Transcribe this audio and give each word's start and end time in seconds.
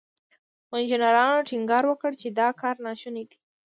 خو 0.67 0.73
انجنيرانو 0.81 1.45
ټينګار 1.49 1.83
وکړ 1.87 2.11
چې 2.21 2.27
دا 2.39 2.47
کار 2.61 2.75
ناشونی 2.85 3.23
دی. 3.29 3.37